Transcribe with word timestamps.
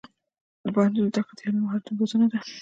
د 0.63 0.65
پوهنتون 0.75 1.05
زده 1.09 1.21
کړه 1.25 1.33
د 1.37 1.39
عملي 1.45 1.59
مهارتونو 1.63 1.99
روزنه 2.01 2.27
ده. 2.31 2.39